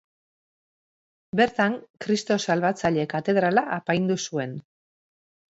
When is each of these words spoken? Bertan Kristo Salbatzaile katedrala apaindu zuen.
Bertan 1.39 1.75
Kristo 2.05 2.37
Salbatzaile 2.47 3.05
katedrala 3.15 3.65
apaindu 3.79 4.21
zuen. 4.31 4.57